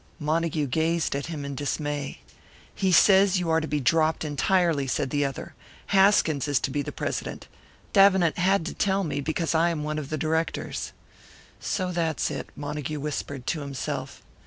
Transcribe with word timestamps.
Montague 0.19 0.65
gazed 0.65 1.15
at 1.15 1.27
him 1.27 1.45
in 1.45 1.53
dismay. 1.53 2.21
"He 2.73 2.91
says 2.91 3.39
you 3.39 3.51
are 3.51 3.61
to 3.61 3.67
be 3.67 3.79
dropped 3.79 4.25
entirely," 4.25 4.87
said 4.87 5.11
the 5.11 5.23
other. 5.23 5.53
"Haskins 5.93 6.47
is 6.47 6.59
to 6.61 6.71
be 6.71 6.81
president. 6.83 7.47
Davenant 7.93 8.39
had 8.39 8.65
to 8.65 8.73
tell 8.73 9.03
me, 9.03 9.21
because 9.21 9.53
I 9.53 9.69
am 9.69 9.83
one 9.83 9.99
of 9.99 10.09
the 10.09 10.17
directors." 10.17 10.91
"So 11.59 11.91
that's 11.91 12.31
it," 12.31 12.49
Montague 12.55 12.99
whispered 12.99 13.45
to 13.45 13.61
himself. 13.61 14.23